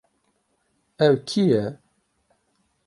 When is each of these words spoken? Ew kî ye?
Ew 1.07 1.13
kî 1.27 1.43
ye? 1.51 1.65